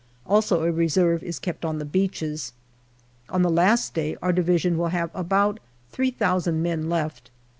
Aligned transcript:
Also 0.25 0.63
a 0.63 0.71
reserve 0.71 1.21
is 1.21 1.37
kept 1.37 1.63
on 1.63 1.77
the 1.77 1.85
beaches. 1.85 2.53
On 3.29 3.43
the 3.43 3.51
last 3.51 3.93
day 3.93 4.17
our 4.19 4.33
Division 4.33 4.75
will 4.79 4.87
have 4.87 5.11
about 5.13 5.59
three 5.91 6.09
thousand 6.09 6.63
men 6.63 6.89
left. 6.89 7.29